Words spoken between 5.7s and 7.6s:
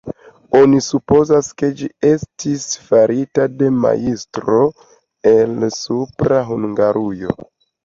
Supra Hungarujo.